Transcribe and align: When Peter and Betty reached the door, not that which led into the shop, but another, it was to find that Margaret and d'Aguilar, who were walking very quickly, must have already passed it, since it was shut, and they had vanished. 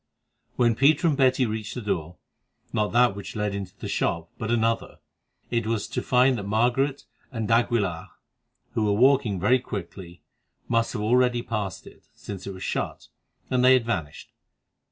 When 0.55 0.73
Peter 0.73 1.05
and 1.07 1.15
Betty 1.15 1.45
reached 1.45 1.75
the 1.75 1.81
door, 1.83 2.17
not 2.73 2.91
that 2.91 3.15
which 3.15 3.35
led 3.35 3.53
into 3.53 3.77
the 3.77 3.87
shop, 3.87 4.31
but 4.39 4.49
another, 4.49 4.97
it 5.51 5.67
was 5.67 5.87
to 5.89 6.01
find 6.01 6.39
that 6.39 6.47
Margaret 6.47 7.05
and 7.31 7.47
d'Aguilar, 7.47 8.09
who 8.73 8.83
were 8.85 8.93
walking 8.99 9.39
very 9.39 9.59
quickly, 9.59 10.23
must 10.67 10.93
have 10.93 11.03
already 11.03 11.43
passed 11.43 11.85
it, 11.85 12.07
since 12.15 12.47
it 12.47 12.51
was 12.55 12.63
shut, 12.63 13.09
and 13.51 13.63
they 13.63 13.73
had 13.73 13.85
vanished. 13.85 14.31